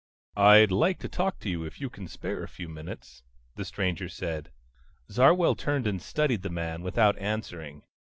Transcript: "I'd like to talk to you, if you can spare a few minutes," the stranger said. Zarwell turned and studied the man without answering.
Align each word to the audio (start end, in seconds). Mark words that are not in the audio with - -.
"I'd 0.35 0.71
like 0.71 0.97
to 1.01 1.07
talk 1.07 1.37
to 1.41 1.47
you, 1.51 1.63
if 1.63 1.79
you 1.79 1.87
can 1.87 2.07
spare 2.07 2.41
a 2.41 2.47
few 2.47 2.67
minutes," 2.67 3.21
the 3.55 3.63
stranger 3.63 4.09
said. 4.09 4.49
Zarwell 5.11 5.53
turned 5.53 5.85
and 5.85 6.01
studied 6.01 6.41
the 6.41 6.49
man 6.49 6.81
without 6.81 7.19
answering. 7.19 7.83